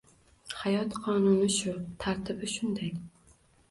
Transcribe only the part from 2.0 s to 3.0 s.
tartibi shunday